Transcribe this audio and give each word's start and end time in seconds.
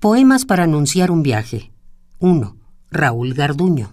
Poemas 0.00 0.44
para 0.44 0.62
anunciar 0.62 1.10
un 1.10 1.24
viaje. 1.24 1.72
1. 2.20 2.56
Raúl 2.92 3.34
Garduño. 3.34 3.90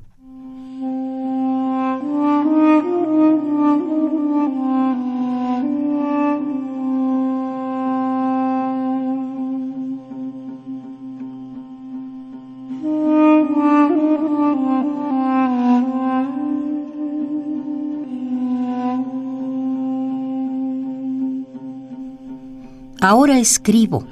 Ahora 23.01 23.39
escribo. 23.39 24.03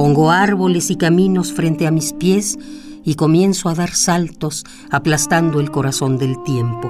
Pongo 0.00 0.30
árboles 0.30 0.90
y 0.90 0.96
caminos 0.96 1.52
frente 1.52 1.86
a 1.86 1.90
mis 1.90 2.14
pies 2.14 2.58
y 3.04 3.16
comienzo 3.16 3.68
a 3.68 3.74
dar 3.74 3.90
saltos 3.90 4.64
aplastando 4.90 5.60
el 5.60 5.70
corazón 5.70 6.16
del 6.16 6.42
tiempo. 6.42 6.88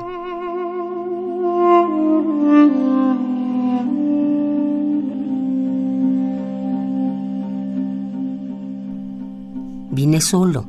Vine 9.90 10.20
solo 10.20 10.66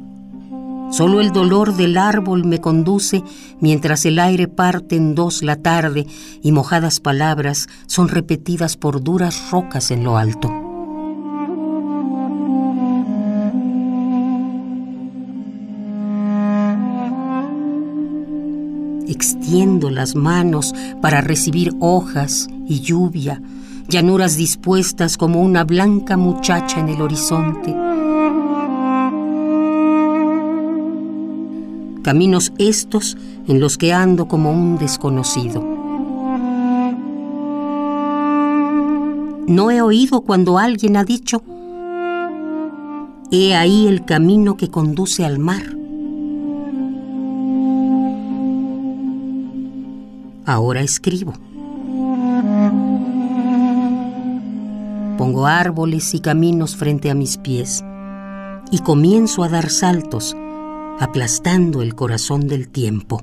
Solo 0.90 1.22
el 1.22 1.32
dolor 1.34 1.76
del 1.76 1.96
árbol 1.96 2.44
me 2.46 2.60
conduce 2.60 3.22
mientras 3.60 4.04
el 4.06 4.18
aire 4.18 4.48
parte 4.48 4.96
en 4.96 5.14
dos 5.14 5.44
la 5.44 5.58
tarde 5.58 6.08
y 6.42 6.52
mojadas 6.52 7.02
palabras 7.02 7.70
son 7.86 8.08
repetidas 8.08 8.78
por 8.78 9.04
duras 9.04 9.52
rocas 9.52 9.92
en 9.92 10.04
lo 10.04 10.18
alto. 10.18 10.61
Extiendo 19.12 19.90
las 19.90 20.16
manos 20.16 20.74
para 21.02 21.22
recibir 21.22 21.74
hojas 21.80 22.48
y 22.66 22.80
lluvia, 22.80 23.42
llanuras 23.90 24.38
dispuestas 24.38 25.18
como 25.18 25.42
una 25.42 25.66
blanca 25.66 26.16
muchacha 26.16 26.80
en 26.80 26.90
el 26.90 27.02
horizonte 27.02 27.76
caminos 32.02 32.52
estos 32.58 33.18
en 33.48 33.60
los 33.60 33.78
que 33.78 33.94
ando 33.94 34.28
como 34.28 34.52
un 34.52 34.78
desconocido. 34.78 35.62
No 39.48 39.72
he 39.72 39.82
oído 39.82 40.22
cuando 40.22 40.58
alguien 40.58 40.98
ha 40.98 41.04
dicho, 41.04 41.44
he 43.32 43.56
ahí 43.56 43.88
el 43.88 44.06
camino 44.06 44.58
que 44.58 44.70
conduce 44.70 45.26
al 45.26 45.40
mar. 45.40 45.81
Ahora 50.46 50.82
escribo. 50.82 51.34
Pongo 55.18 55.46
árboles 55.46 56.14
y 56.14 56.20
caminos 56.20 56.76
frente 56.76 57.12
a 57.12 57.16
mis 57.16 57.38
pies 57.38 57.84
y 58.72 58.80
comienzo 58.80 59.44
a 59.44 59.50
dar 59.50 59.70
saltos 59.70 60.36
aplastando 61.00 61.82
el 61.82 61.96
corazón 61.96 62.48
del 62.48 62.70
tiempo. 62.70 63.22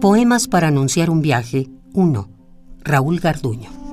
Poemas 0.00 0.46
para 0.46 0.68
anunciar 0.68 1.08
un 1.08 1.22
viaje 1.22 1.70
1. 1.94 2.28
Raúl 2.84 3.18
Garduño. 3.18 3.85